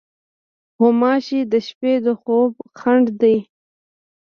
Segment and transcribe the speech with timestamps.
[0.77, 3.37] غوماشې د شپې د خوبو خنډ دي.